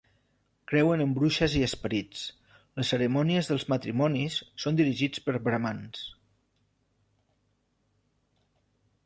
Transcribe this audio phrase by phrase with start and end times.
[0.69, 2.23] Creuen en bruixes i esperits;
[2.79, 6.03] les cerimònies dels matrimonis són dirigits per bramans.